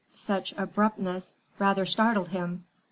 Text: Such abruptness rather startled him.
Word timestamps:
Such 0.15 0.51
abruptness 0.57 1.37
rather 1.59 1.85
startled 1.85 2.29
him. 2.29 2.63